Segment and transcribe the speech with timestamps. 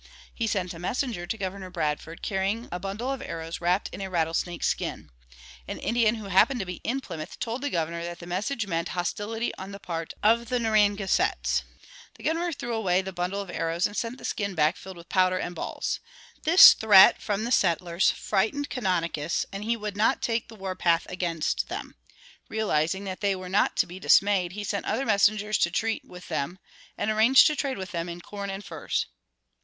[0.33, 4.09] He sent a messenger to Governor Bradford, carrying a bundle of arrows wrapped in a
[4.09, 5.11] rattlesnake's skin.
[5.67, 8.89] An Indian who happened to be in Plymouth told the Governor that the message meant
[8.97, 11.61] hostility on the part of the Narragansetts.
[12.15, 15.07] The Governor threw away the bundle of arrows and sent the skin back filled with
[15.07, 15.99] powder and balls.
[16.45, 21.05] This threat from the settlers frightened Canonicus and he would not take the war path
[21.11, 21.93] against them.
[22.49, 26.27] Realizing that they were not to be dismayed, he sent other messengers to treat with
[26.27, 26.57] them,
[26.97, 29.05] and arranged to trade with them in corn and furs.